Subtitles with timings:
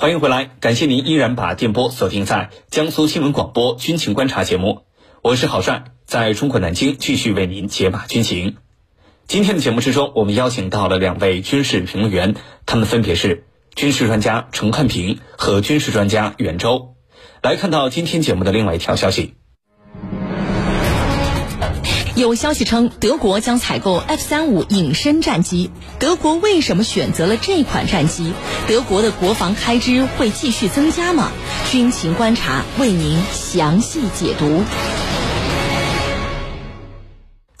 [0.00, 4.82] 欢迎回来，感谢您依然把电波锁定在江苏新闻广播军情观察节目，
[5.22, 8.58] 我是郝帅，在中国南京继续为您解码军情。
[9.26, 16.94] 今天的节目之中，我们邀请到了两位军事评论员，他们分别是军事专家陈汉平和军事专家袁周。
[17.42, 19.34] 来看到今天节目的另外一条消息。
[22.18, 25.70] 有消息称，德国将采购 F 三五隐身战机。
[26.00, 28.32] 德国为什么选择了这款战机？
[28.66, 31.30] 德国的国防开支会继续增加吗？
[31.70, 34.64] 军情观察为您详细解读。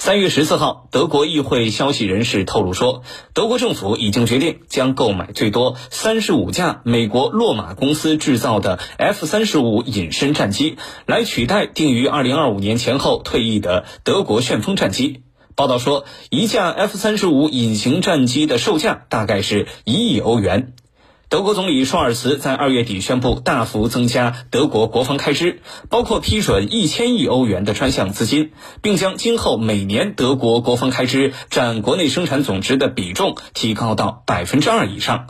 [0.08, 3.02] 三月十四号，德国议会消息人士透露说，
[3.34, 15.24] 德国政府已经决定将购买最多三十五架美国洛马公司制造的 F 三十五隐身战机，来取代定于二零二五年前后退役的德国旋风战机。
[15.54, 20.72] 报道说，一架 F 三十五隐形战机的售价大概是一亿欧元。
[21.30, 25.60] 德国总理舒尔茨在二月底宣布大幅增加德国国防开支，
[25.90, 35.26] 包括批准一千亿欧元的专项资金，并将今后每年德国国防开支占国内生产总值的比重提高到百分之二以上。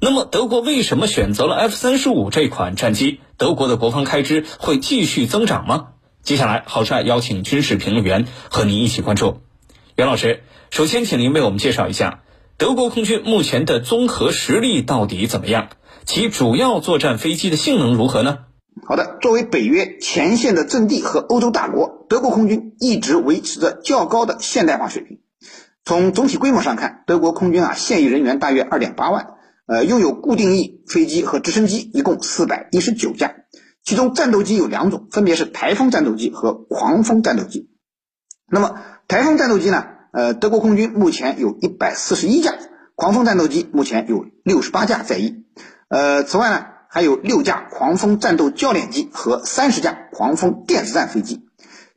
[0.00, 3.20] 那么，德国为什么选择了 F 三十五这款战机？
[3.36, 5.88] 德国的国防开支会继续增长吗？
[6.22, 9.42] 接下来，郝帅邀请军事评论员和您一起关注。
[9.96, 12.22] 袁老师，首先请您为我们介绍一下。
[12.62, 15.70] 德国空军目前的综合实力到底怎么样？
[16.04, 18.38] 其主要作战飞机的性能如何呢？
[18.86, 25.18] 好的，作为北约前线的阵地和欧洲大国，德国空军一直维持着较高的现代化水平。
[25.84, 29.34] 从总体规模上看，德国空军啊现役人员大约二点八万，
[29.66, 33.34] 呃，拥有固定翼飞机和直升机一共四百一十九架，
[33.82, 37.70] 其中战斗机有两种，分别是台风战斗机和狂风战斗机。
[38.48, 38.76] 那么
[39.08, 39.84] 台风战斗机呢？
[40.12, 42.54] 呃，德国空军目前有一百四十一架
[42.94, 45.44] 狂风战斗机，目前有六十八架在役。
[45.88, 51.48] 呃，此外呢，还有六架狂风战斗教练机和三十架狂风电子战飞机。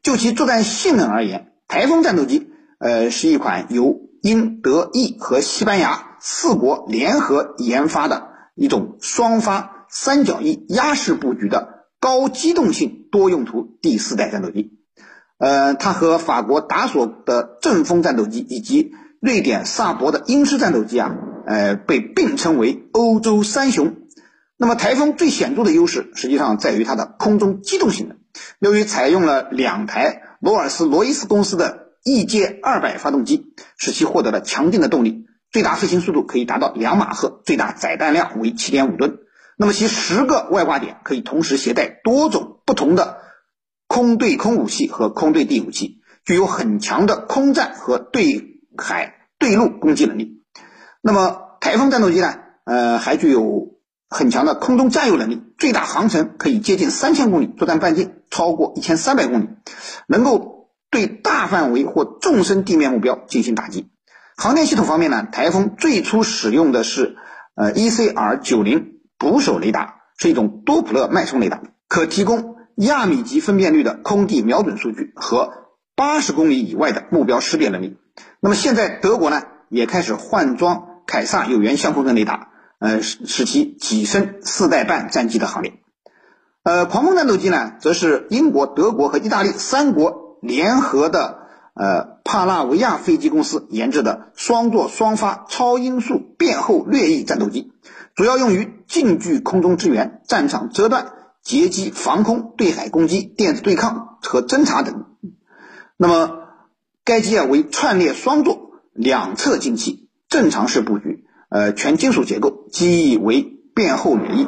[0.01, 14.79] 就其作战性能而言，台风战斗机呃是一款由英、德、意和西班牙四国联合研发的一种双发三角翼压式布局的高机动性多用途第四代战斗机。
[15.37, 21.15] 呃，它和法国达索的阵风战斗机以及瑞典萨博的鹰狮战斗机啊，
[21.45, 23.95] 呃，被并称为欧洲三雄。
[24.57, 28.17] 那么，台风最显著的优势实际上在于它的空中机动性能。
[28.59, 39.17] 由于采用了两台罗尔斯罗伊斯公司的 EJ 二百发动机，使其获得了强劲的动力，最大飞行速度可以达到两马赫，最大载弹量为七点五吨。
[39.57, 43.24] 那么，其十个外挂点可以同时携带多种不同的。
[43.95, 50.43] 空对空武器和空对地武器具有很强的空战和对海对陆攻击能力。
[51.01, 52.35] 那么台风战斗机呢？
[52.65, 53.77] 呃，还具有
[54.09, 59.47] 很强的空中加油能力，最大航程可以接近三千公里，作战半径超过一千三百公里，
[60.07, 63.87] 能够对大范围或纵深地面目标进行打击。
[64.35, 67.15] 航电系统方面呢，台风最初使用的是
[67.55, 72.54] 呃 ECR 九零捕手雷达，是一种多普勒脉冲雷达，可提供。
[72.75, 75.51] 亚米级分辨率的空地瞄准数据和
[75.95, 77.97] 八十公里以外的目标识别能力。
[78.41, 82.49] 那么现在德国呢也开始换装凯撒有源相控阵雷达，
[82.79, 85.79] 呃，使使其跻身四代半战机的行列。
[86.63, 91.39] 呃，狂风战斗机呢，则是英国、德国和意大利三国联合的
[91.75, 97.71] 呃帕拉维亚飞机公司研制的双座双发超音速变后掠翼战斗机，
[98.15, 101.13] 主要用于近距空中支援、战场遮断。
[101.45, 105.05] 截击、防空、对海攻击、电子对抗和侦察等。
[105.95, 106.39] 那么，
[107.05, 113.43] 该机啊为串列双座、两侧进气、正常式布局，呃，全金属结构，机翼为
[113.75, 114.47] 变后掠翼，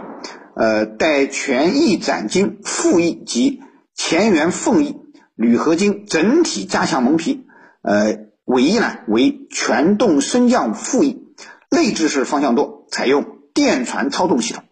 [0.55, 3.61] 呃，带全翼展襟副翼及
[3.93, 4.97] 前缘凤翼，
[5.35, 7.45] 铝合金整体加强蒙皮，
[7.83, 11.27] 呃，尾翼呢为全动升降副翼，
[11.69, 14.63] 内置式方向舵，采用电传操纵系统。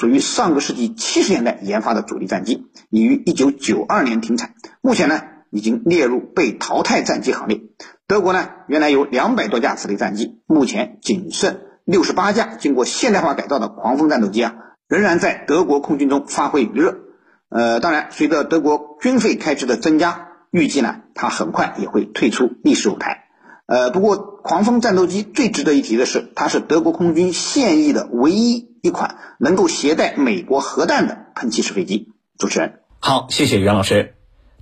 [0.00, 4.54] 属于上个世纪七十年代研发的主力战机，已于一九九二年停产。
[4.80, 5.20] 目前呢，
[5.50, 7.60] 已经列入被淘汰战机行列。
[8.06, 14.54] 德国呢，原来有两百多架此类战机，目前仅剩六十八架经过现代化改造的狂风战斗机啊，
[14.88, 16.96] 仍然在德国空军中发挥余热。
[17.50, 23.24] 呃，当然，随着德国军费开支的增加，预计呢，它很快也会退出历史舞台。
[23.70, 28.68] 呃，不过狂风战斗机最值得一提的是，它是德国空军现役的唯一。
[28.82, 32.08] 一款能够携带美国核弹的喷气式飞机。
[32.38, 34.14] 主持人，好，谢谢袁老师。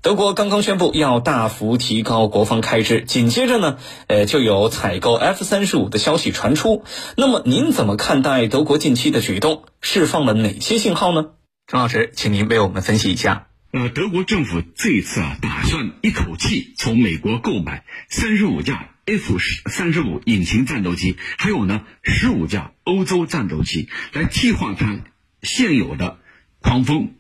[0.02, 3.78] 德国刚刚宣布要大幅提高国防开支，紧接着呢，
[4.08, 6.82] 呃，就有采购 F 三十五的消息传出。
[7.16, 9.62] 那么您怎么看待德国近期的举动？
[9.80, 11.26] 释放了哪些信号呢？
[11.68, 13.46] 陈老师，请您为我们分析一下。
[13.70, 19.38] 呃，德国政府这次啊，打算一口气从美国购买三十五架 F
[19.70, 25.00] 三十五引擎战斗机，还有呢十五架欧洲战斗机，来替换它
[25.42, 26.20] 现有的
[26.60, 27.14] 狂风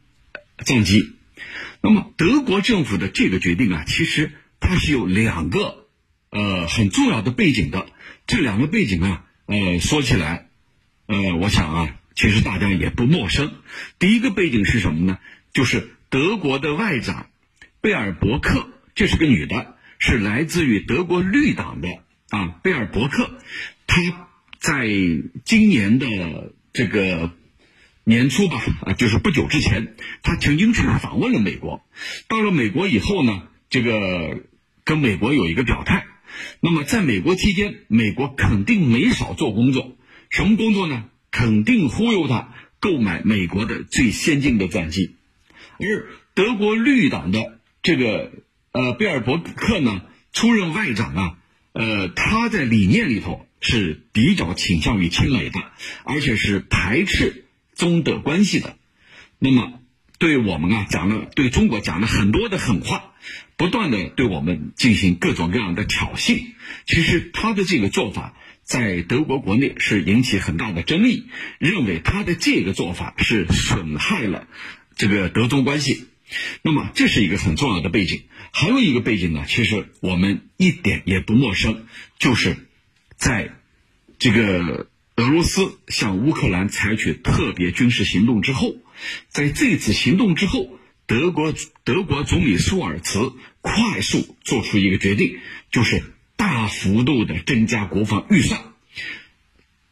[0.58, 1.14] 战机。
[1.80, 5.86] 那么，德国政府的这个决定啊，其实它是有两个
[6.30, 7.86] 呃很重要的背景的。
[8.26, 10.48] 这两个背景啊，呃，说起来，
[11.06, 13.54] 呃，我想啊，其实大家也不陌生。
[13.98, 15.18] 第一个背景是什么呢？
[15.54, 17.30] 就是德国的外长
[17.80, 21.88] 贝尔伯克，这是个女的，是来自于德国绿党的
[22.30, 22.58] 啊。
[22.62, 23.30] 贝尔伯克，
[23.86, 24.00] 他
[24.58, 24.88] 在
[25.44, 27.32] 今年的这个。
[28.04, 31.84] 年初吧，啊，就是不久之前，他曾经去访问了美国。
[32.26, 34.44] 到了美国以后呢，这个
[34.82, 36.06] 跟美国有一个表态。
[36.60, 39.94] 那么在美国期间，美国肯定没少做工作。
[40.30, 41.04] 什么工作呢？
[41.30, 45.16] 肯定忽悠他购买美国的最先进的战机。
[45.78, 48.32] 而德国绿党的这个
[48.72, 51.38] 呃贝尔伯克呢，出任外长啊，
[51.72, 55.60] 呃，他在理念里头是比较倾向于亲美的，
[56.04, 57.44] 而且是排斥。
[57.74, 58.76] 中德关系的，
[59.38, 59.74] 那么
[60.18, 63.12] 对我们啊讲了对中国讲了很多的狠话，
[63.56, 66.44] 不断的对我们进行各种各样的挑衅。
[66.86, 71.28] 其实他的这个做法在德国国内是引起很大的争议，
[71.60, 74.48] 认为他的这个做法是损害了
[74.96, 76.08] 这个德中关系。
[76.62, 78.22] 那么这是一个很重要的背景，
[78.52, 81.86] 还有一个背景呢，其实我们一点也不陌生，
[82.18, 82.56] 就是
[83.16, 83.52] 在
[84.18, 84.88] 这个。
[85.18, 88.76] 俄罗斯向乌克兰采取特别军事行动之后，
[89.30, 91.52] 在这次行动之后，德国
[91.82, 95.40] 德国总理舒尔茨快速做出一个决定，
[95.72, 96.04] 就是
[96.36, 98.60] 大幅度的增加国防预算，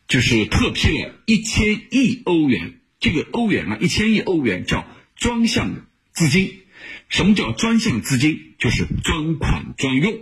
[0.07, 2.75] 就是特批了一千亿欧元。
[3.01, 4.87] 这个欧元啊，一千亿欧元叫
[5.17, 6.63] 专项资金。
[7.09, 8.55] 什么叫专项资金？
[8.59, 10.19] 就是专款专用，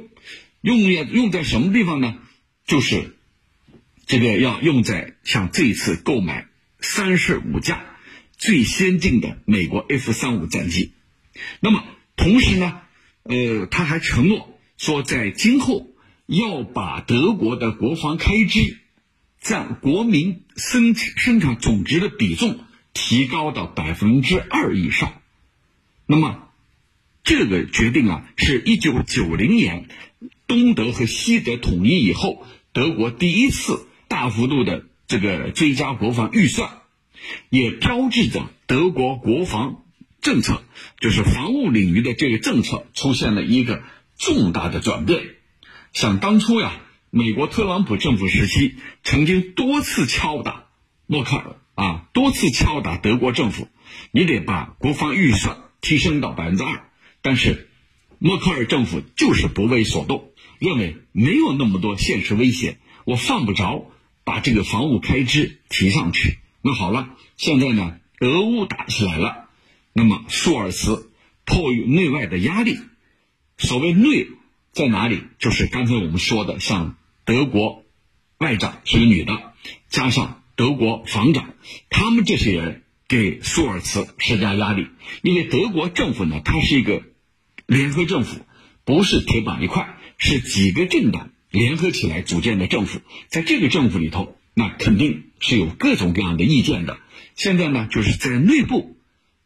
[0.61, 2.19] 用要用在什么地方呢？
[2.67, 3.17] 就是。
[4.07, 6.47] 这个要用在像这一次购买
[6.79, 7.87] 三十五架
[8.37, 10.93] 最先进的美国 F 三五战机，
[11.61, 11.83] 那么
[12.15, 12.83] 同时呢，
[13.23, 15.89] 呃，他还承诺说，在今后
[16.27, 18.77] 要把德国的国防开支
[19.41, 22.59] 占国民生生产总值的比重
[22.93, 25.23] 提高到百分之二以上。
[26.07, 26.49] 那么
[27.23, 29.89] 这个决定啊，是一九九零年
[30.47, 33.87] 东德和西德统一以后，德国第一次。
[34.07, 36.83] 大幅度的这个追加国防预算，
[37.49, 39.83] 也标志着德国国防
[40.21, 40.63] 政策，
[41.01, 43.83] 就是防务领域的这个政策出现了一个
[44.17, 45.21] 重大的转变。
[45.93, 46.81] 想当初呀，
[47.11, 50.67] 美国特朗普政府时期曾经多次敲打
[51.07, 53.67] 默克尔啊，多次敲打德国政府，
[54.13, 56.89] 你得把国防预算提升到百分之二。
[57.23, 57.69] 但是
[58.19, 63.93] 默克尔政府就是不为所动，认为没有那么多现实威胁，我犯不着。
[64.27, 69.51] 把这个防务开支提上去，那好了，现在呢，俄乌打起来了，
[69.93, 71.11] 那么舒尔茨
[71.45, 72.79] 迫于内外的压力，
[73.59, 74.29] 所谓内
[74.73, 75.25] 在哪里？
[75.39, 76.97] 就是刚才我们说的，像
[77.27, 77.85] 德国
[78.39, 79.53] 外长是个女的，
[79.91, 81.53] 加上德国防长，
[81.91, 82.84] 他们这些人
[83.15, 84.89] 给舒尔茨施加压力，
[85.23, 87.03] 因为德国政府呢，它是一个
[87.67, 88.41] 联合政府，
[88.85, 91.31] 不是铁板一块，是几个政党。
[91.51, 96.99] 联合起来组建的政府，在这个政府里头，那肯定是有各种各样的意见的。
[97.37, 98.97] 现在呢，就是在内部，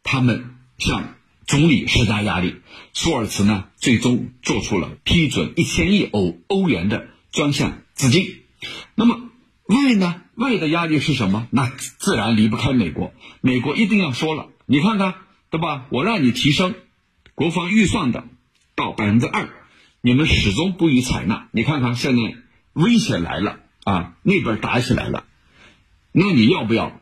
[0.02, 1.16] 他们向
[1.46, 2.54] 总理施加压力。
[2.94, 8.36] 舒尔茨呢，最终做出了批准一千亿欧欧元的专项资金。
[8.94, 9.27] 那么
[9.68, 11.46] 外呢，外的压力是什么？
[11.50, 13.12] 那自然离不开美国。
[13.42, 15.14] 美国一定要说了，你看看，
[15.50, 15.86] 对吧？
[15.90, 16.74] 我让你提升
[17.34, 18.24] 国防预算的
[18.74, 19.50] 到百分之二。
[20.00, 22.22] 你们始终不予采纳，你看看现在
[22.72, 25.24] 危险来了啊，那边打起来了，
[26.12, 27.00] 那你要不要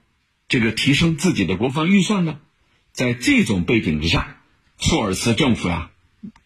[0.49, 2.39] 这个提升自己的国防预算呢？
[2.93, 4.39] 在这种背景之下，
[4.81, 5.91] 舒尔茨政府呀，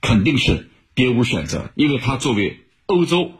[0.03, 3.33] 肯定是别无选择，因为他作为欧洲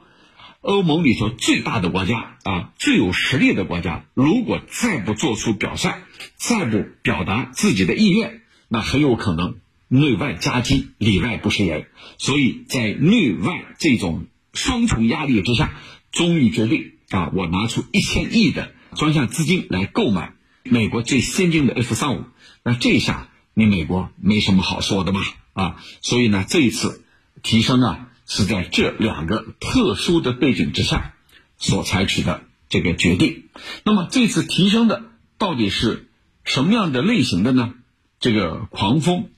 [0.61, 5.95] 欧盟里头最大的国家啊，最有实力的国家，如果再不做出表率，
[6.37, 9.57] 再不表达自己的意愿，那很有可能。
[9.93, 11.87] 内外夹击，里外不是人，
[12.17, 15.73] 所以在内外这种双重压力之下，
[16.13, 22.25] 终于决定啊，我拿出一千亿的专项资金来购买美国最先进的 F 三五。
[22.63, 25.21] 那这下你美国没什么好说的吧？
[25.55, 27.05] 啊，所以呢，这一次
[27.43, 31.15] 提升啊，是在这两个特殊的背景之下
[31.59, 33.49] 所采取的这个决定。
[33.85, 35.03] 那么这次提升的
[35.37, 36.09] 到底是
[36.45, 37.75] 什么样的类型的呢？
[38.21, 39.31] 这个狂风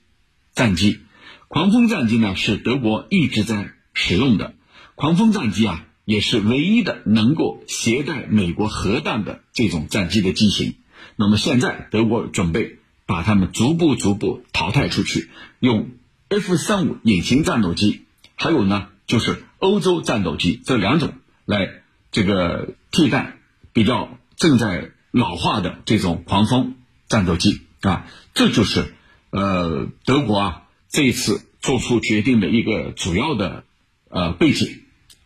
[0.53, 0.99] 战机，
[1.47, 4.53] 狂风战机呢是德国一直在使用的，
[4.93, 10.75] 狂风战机啊也是唯一的能够携带美国核弹的这种战机的机型。
[11.15, 15.89] 那么现在德国准备把它们逐步逐步淘汰出去，用
[16.29, 18.02] F 三五隐形战斗机，
[18.43, 21.13] 还有呢就是欧洲战斗机这两种
[21.45, 21.69] 来
[22.11, 23.37] 这个替代
[23.71, 26.75] 比较正在老化的这种狂风
[27.07, 28.93] 战斗机啊，这就是
[29.29, 33.63] 呃德国啊这一次做出决定的一个主要的
[34.09, 34.81] 呃背景。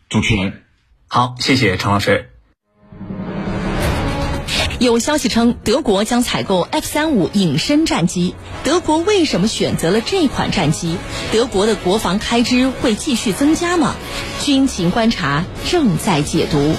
[0.08, 0.62] 主持人，
[1.08, 2.37] 好，谢谢陈老师。
[4.80, 8.36] 有消息称，德国将采购 F 三五隐身战机。
[8.62, 10.96] 德国为什么选择了这款战机？
[11.32, 13.96] 德国的国防开支会继续增加吗？
[14.40, 16.76] 军情观察正在解读。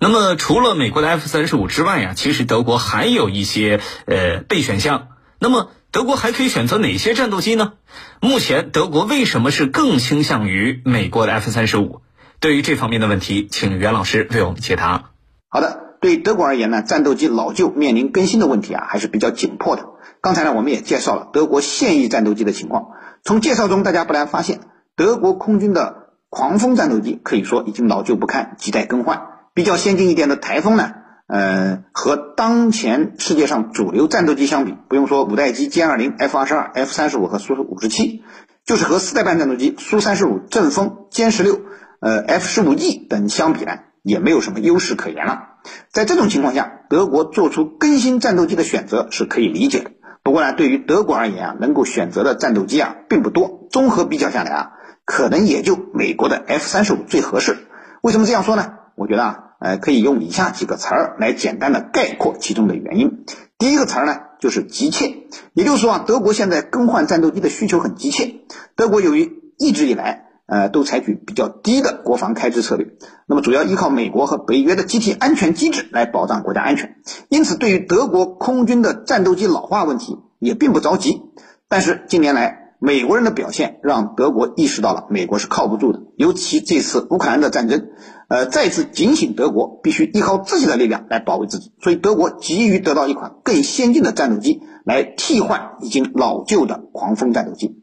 [0.00, 5.10] 那么，除了美国的 F 三十五之外呀，其实德国还有一些呃备选项。
[5.38, 7.74] 那么，德国还可以选择哪些战斗机呢？
[8.20, 12.00] 目前，德国为什么是更倾向于美国的 F 三十五？
[12.44, 15.12] 对于这方面的问题，请袁老师为我们解答。
[15.48, 19.86] 好的，对德国而言呢，战斗机老旧面临更新的问题啊，还是比较紧迫的。
[20.20, 22.88] 刚才呢，我们也介绍了德国现役战斗机的情况。
[23.22, 24.60] 从介绍中，大家不难发现，
[24.94, 29.22] 德国空军的狂风战斗机可以说已经老旧不堪，亟待更换。
[29.54, 30.92] 比较先进一点的台风呢，
[31.26, 38.22] 呃，和当前世界上主流战斗机相比，不用说五代机歼二零、F 二十二、F 三十五和苏五十七，
[38.66, 41.58] 就是和四代半战斗机苏三十五、阵风、歼十六。
[42.04, 45.54] 呃，F 十五 E 等相比呢，也没有什么优势可言了。
[45.90, 49.90] 在这种情况下，德国做出更新战斗机的选择是可以理解的。
[50.22, 53.66] 不过呢，对于德国而言啊，能够选择的战斗机啊并不多。
[53.70, 54.72] 综合比较下来啊，
[55.06, 57.56] 可能也就美国的 F 三十五最合适。
[58.02, 58.74] 为什么这样说呢？
[58.96, 63.24] 我觉得啊，呃，可以用以下几个词儿来简单的概括其中的原因。
[63.56, 65.24] 第一个词儿呢，就是急切。
[65.54, 68.34] 也就是说啊，德国现在更换战斗机的需求很急切。
[68.76, 70.23] 德国由于一直以来。
[70.46, 72.86] 呃，都采取比较低的国防开支策略，
[73.26, 76.96] 那么主要依靠美国和北约的集体安全机制来保障国家安全，
[77.28, 81.22] 因此对于德国空军的战斗机老化问题也并不着急。
[81.66, 87.88] 但是近年来，美国人的表现让德国意识到了美国是靠不住的，尤其这次乌克兰的战争，
[88.28, 94.60] 呃，再次警醒德国必须依靠自己的力量来保卫自己，所以德国急于得到一款更先进的战斗机。
[94.84, 97.74] 来替换已经老旧的狂风战斗机，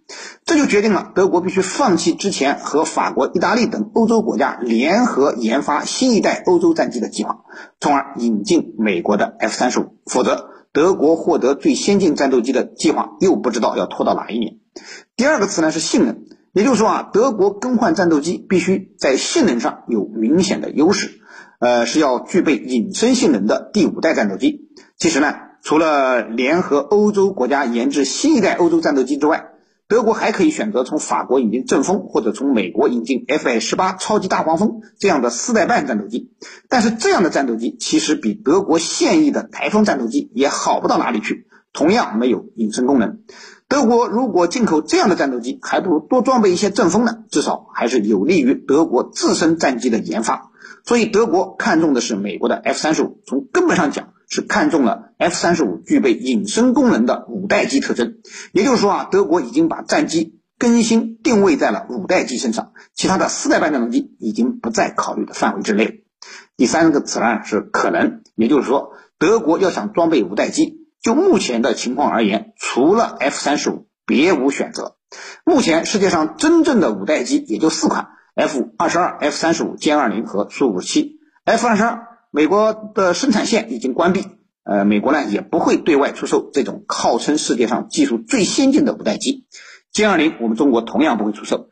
[0.46, 7.40] 这就决定了德国必须放弃之前和法国、意大利等欧洲国家联合研发新一代欧洲战机的计划，
[7.80, 9.96] 从而引进美国的 F 三十五。
[10.06, 14.61] 否则，德国获得最先进战斗机的计划又不知道要拖到哪一年。
[15.16, 21.22] 第二个词呢是性能，也就是说啊，德国更换战斗机必须在性能上有明显的优势，
[21.60, 24.70] 呃，是要具备隐身性能的第五代战斗机。
[24.98, 25.34] 其实呢。
[25.64, 29.50] 除了联合欧洲国家研制新一代欧洲战斗机之外，
[29.88, 36.32] 德国还可以选择从法国引进阵风，或者从美国引进 F 十八超级大黄蜂这样的四代半战斗机。
[36.68, 43.20] 但是这样的战斗机其实比德国现役的台风战斗机也好不到哪里去，同样没有隐身功能。
[43.72, 50.52] 德国如果进口这样的战斗机，还不如多装备一些阵风呢，至少还是有利于德国自身战机的研发。
[50.84, 54.10] 所以德国看中的是美国的 F 三十五，从根本上讲。
[54.34, 58.16] 是看中了 F 三十五具备隐身功能的五代机特征，
[58.54, 66.06] 也就是说啊，德国已经把战机更新定位在了五代机身上，其他的四代半战斗机已经不在考虑的范围之内。
[66.56, 74.96] 第三个词呢是可能，也就是说，德国要想装备五代机，就目前的情况而言，除了 F 三十五别无选择。
[75.44, 81.20] 目前世界上真正的五代机也就四款：F 二十二、F 三十五、歼二零和苏五十七。
[81.44, 82.08] F 二十二。
[82.34, 84.26] 美国的生产线已经关闭，
[84.64, 89.48] 呃，美国呢也不会对外出售这种号称世界上技术最先进的五代机。
[89.94, 91.68] 歼二零我们中国同样不会出售，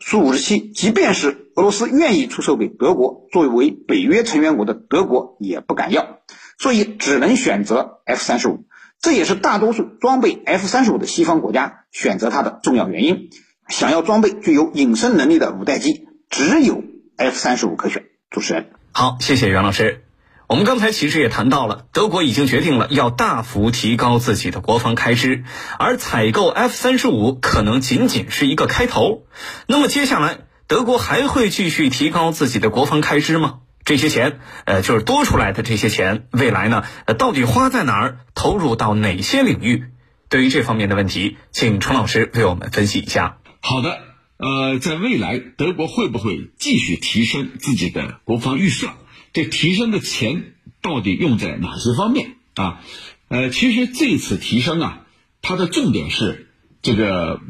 [0.00, 6.20] 苏五十七即便是俄罗斯愿意出售给德国，作为北约成员国的德国也不敢要，
[6.58, 8.64] 所以只能选择 F 三十五。
[9.00, 13.30] 这也是大多数装备 F 三十五的西方国家选择它的重要原因。
[13.68, 16.82] 想要装备具有隐身能力的五代机，只有
[17.16, 18.04] F 三十五可选。
[18.30, 18.70] 主持人。
[18.92, 20.04] 好，谢谢袁老师。
[20.48, 25.44] 我们刚才其实也谈到了，德国已经决定了要大幅提高自己的国防开支，
[25.78, 29.24] 而采购 F 三十五可能仅仅是一个开头。
[29.66, 33.58] 那么接下来，德国还会继续提高自己的国防开支吗？
[33.88, 39.86] 这些钱，呃，就是多出来的这些钱，未来呢，呃，到底花在哪儿，投入到哪些领域？
[40.28, 43.38] 对于这方面的问题，请程老师为我们分析一下。
[43.62, 43.98] 好的，
[44.36, 48.94] 呃，在未来德国会不会继续提升自己的国防预算？
[49.32, 50.52] 这提升的钱
[50.82, 52.82] 到底用在哪些方面啊？
[53.28, 55.06] 呃，其实这次提升啊，
[55.40, 56.50] 它的重点是
[56.82, 57.40] 这个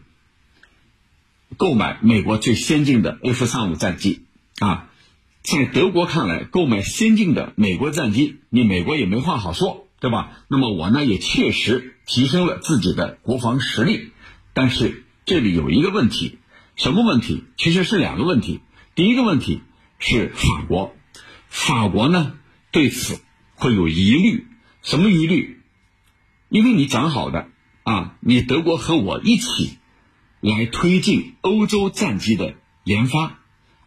[1.57, 4.23] 购买美国最先进的 F 三五战机
[4.61, 4.85] 啊。
[5.51, 10.45] 在德国看来，购买先进的美国战机，你美国也没话好说，对吧？
[10.47, 14.11] 那么我呢，也确实提升了自己的国防实力。
[14.53, 16.37] 但是这里有一个问题，
[16.77, 17.45] 什么问题？
[17.57, 18.61] 其实是两个问题。
[18.95, 19.63] 第一个问题
[19.99, 20.95] 是法国，
[21.49, 22.35] 法国呢
[22.71, 23.19] 对此
[23.55, 24.47] 会有疑虑，
[24.83, 25.63] 什么疑虑？
[26.51, 27.49] 因为你讲好的
[27.85, 29.79] 啊，你德国和我一起
[30.41, 33.39] 来推进欧洲战机的研发，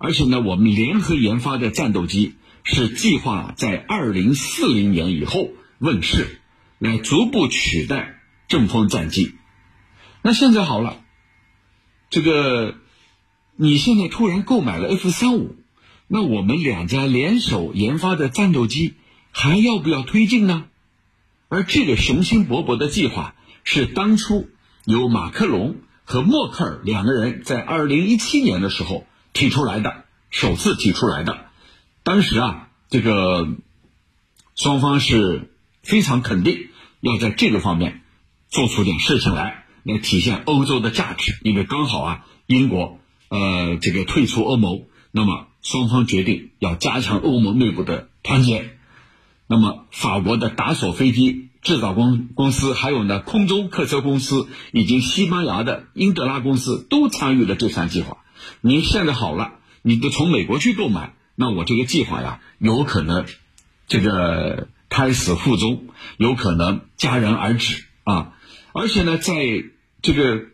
[0.01, 6.41] 而且呢，我们联合研发的战斗机是计划在二零四零年以后问世，
[6.79, 9.35] 来逐步取代阵风战机。
[10.23, 11.01] 那现在好了，
[12.09, 12.75] 这个
[13.55, 15.55] 你现在突然购买了 F 三五，
[16.07, 18.95] 那我们两家联手研发的战斗机
[19.31, 20.65] 还要不要推进呢？
[21.47, 24.49] 而这个雄心勃勃的计划是当初
[24.85, 31.45] 由马克龙和默克尔两个人在二零一七年的时候提出来的，首次提出来的。
[32.03, 33.47] 当时啊，这个
[34.55, 35.51] 双方是
[35.83, 36.69] 非常肯定
[36.99, 38.01] 要在这个方面
[38.49, 41.37] 做出点事情来，来体现欧洲的价值。
[41.43, 48.77] 因为刚好啊，英国呃这个退出欧盟，那么双方决定要加强欧盟内部的团结。
[49.47, 58.17] 那么，法国的达索飞机制造公公司，还有呢空中客车公司，以及西班牙的英德拉公司都参与了这项计划。
[58.61, 63.25] 你现在好了，你就从美国去购买，那我这个计划呀，有可能
[63.87, 68.33] 这个胎死腹中，有可能戛然而止啊！
[68.73, 69.33] 而且呢，在
[70.01, 70.45] 这个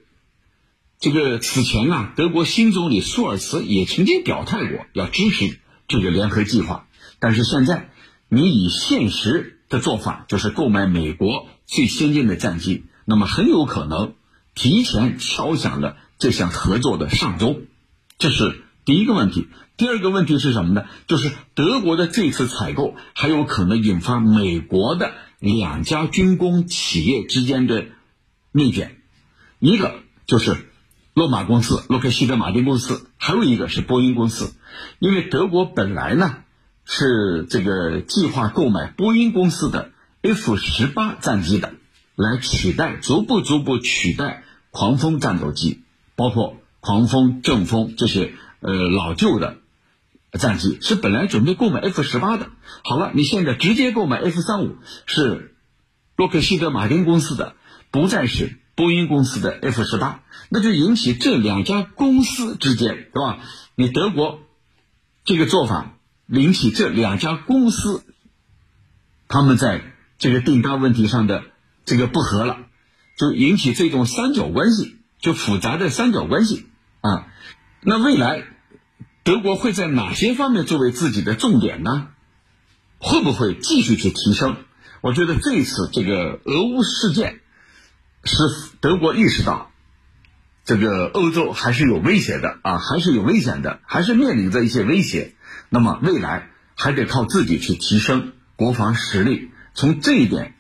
[1.00, 6.88] 这个此前啊，德国新总理舒尔茨也曾经表态过要支持这个联合计划，
[7.20, 7.90] 但是现在。
[8.30, 14.16] 你以现实的做法，就是购买美国最先进的战机，那么很有可能
[14.54, 17.62] 提前敲响了这项合作的上钟，
[18.18, 19.48] 这是第一个问题。
[19.78, 20.86] 第二个问题是什么呢？
[21.08, 27.86] 就是德国的这次采购还有可能引发美国的两家军工企业之间的
[28.52, 28.98] 内卷，
[29.60, 30.70] 一个就是
[31.14, 34.54] 洛马公司、洛克希德马丁公司，还有一个是波音公司，
[35.00, 36.38] 因为德国本来呢。
[36.90, 41.74] 是这个计划购买波音公司的 F 十八战机的，
[42.16, 45.84] 来取代逐步逐步取代狂风战斗机，
[46.16, 46.56] 包括
[46.88, 49.58] 狂风、阵风这些呃老旧的
[50.32, 52.48] 战机，是本来准备购买 F 十八的。
[52.86, 55.54] 好了，你现在直接购买 F 三五，是
[56.16, 57.56] 洛克希德马丁公司的，
[57.92, 63.40] 不再是波音公司的 F 十八，那就引起这两家公司之间，对吧？
[63.76, 64.40] 你德国
[65.26, 65.94] 这个做法。
[66.30, 68.04] 引起这两家公司，
[69.30, 71.44] 他们在这个订单问题上的
[71.86, 72.58] 这个不和了，
[73.18, 76.66] 就引起这种三角关系，就复杂的三角关系
[77.08, 77.28] 啊。
[77.82, 78.44] 那未来
[79.24, 82.10] 德国会在哪些方面作为自己的重点呢？
[83.00, 84.58] 会不会继续去提升？
[85.02, 87.42] 我觉得这一次这个俄乌事件，
[88.24, 88.38] 使
[88.82, 89.70] 德国意识到，
[90.66, 95.36] 这个欧洲还是有威胁的啊，还是有危险的，还是面临着一些威胁。
[95.70, 100.56] 那么未来还得靠自己去提升国防实力，从这一点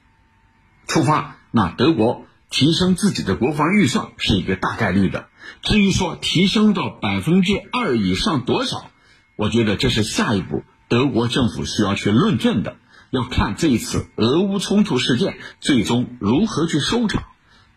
[0.85, 5.27] 出发，那德国提升自己的国防预算是一个大概率的。
[5.61, 8.89] 至于说提升到百分之二以上多少，
[9.35, 12.77] 我觉得这是下一步德国政府需要去论证的，
[13.11, 17.23] 要看这一次俄乌冲突事件最终如何去收场，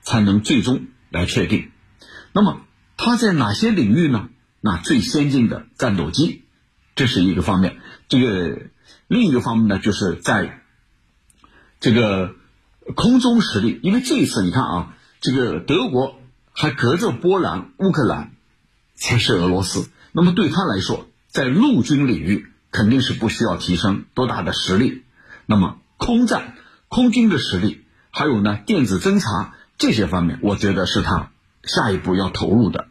[0.03, 1.71] 才能最终来确定。
[2.33, 2.61] 那么
[2.97, 4.29] 它在哪些领域呢？
[4.61, 6.45] 那最先进的战斗机。
[6.97, 7.79] 这是一个方面，
[8.09, 8.67] 这个
[9.07, 10.61] 另一个方面呢，就是在
[11.79, 12.35] 这个
[12.95, 16.19] 空中实力，因为这一次你看啊，这个德国
[16.53, 18.33] 还隔着波兰、乌克兰
[18.95, 25.03] 才是俄罗斯，那么对他来说，在陆军领域肯定是不需要提升多大的实力，
[25.47, 26.55] 那么空战、
[26.89, 31.31] 空军的实力，还有呢电子侦察这些方面，我觉得是他
[31.65, 32.89] 下一步要投入的。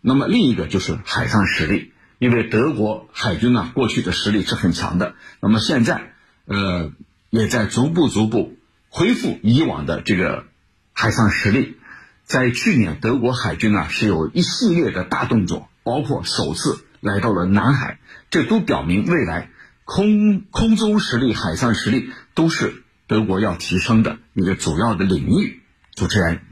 [0.00, 1.92] 那么另一个就是海上实力。
[2.20, 6.12] 因为德国海军啊，过去的实力是很强的，那么现在，
[6.44, 6.92] 呃，
[7.30, 8.58] 也在逐步逐步
[8.90, 10.44] 恢复以往的这个
[10.92, 11.78] 海上实力。
[12.24, 17.98] 在去年，德国海军啊是有一系列的大动作，包括首次来到了南海，
[18.28, 19.48] 这都表明未来
[19.84, 25.60] 空空中实力、海上实力都是德国要提升的一个主要的领域。
[25.94, 26.42] 主持人。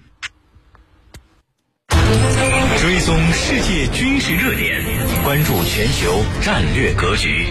[2.88, 4.82] 追踪世界军事热点，
[5.22, 7.44] 关注全球战略格局。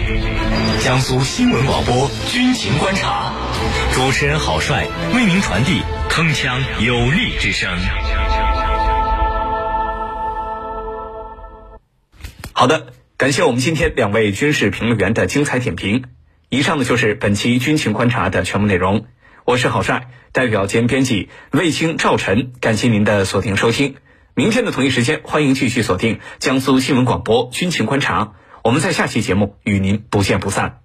[0.80, 3.32] 江苏新闻广播军情观察，
[3.94, 7.70] 主持人郝帅为您传递铿锵有力之声。
[12.52, 16.06] 好的，感谢我们今天两位军事评论员的精彩点评。
[16.48, 19.06] 以上呢就是本期军情观察的全部内容。
[19.44, 23.94] 我是郝帅，代表兼编辑卫青、赵晨，感谢您的锁定收听。
[24.38, 28.34] 明天的同一时间，欢迎继续锁定江苏新闻广播军情观察。
[28.62, 30.78] 我们在下期节目与您不见不散。